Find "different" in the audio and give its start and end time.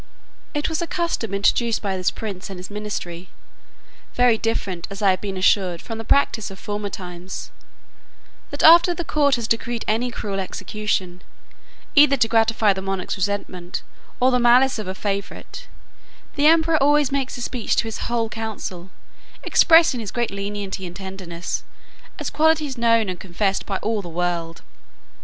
4.35-4.87